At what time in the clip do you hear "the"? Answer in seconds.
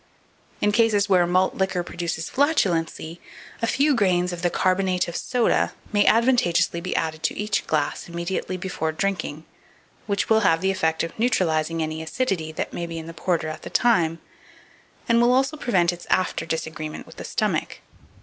4.41-4.49, 10.61-10.71, 13.05-13.13, 13.61-13.69, 17.17-17.23